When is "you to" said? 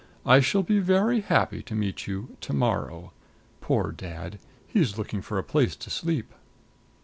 2.07-2.53